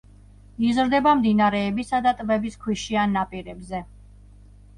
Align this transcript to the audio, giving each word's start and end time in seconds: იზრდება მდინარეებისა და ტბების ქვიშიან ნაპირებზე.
იზრდება 0.69 1.11
მდინარეებისა 1.19 1.99
და 2.07 2.15
ტბების 2.23 2.57
ქვიშიან 2.65 3.15
ნაპირებზე. 3.19 3.85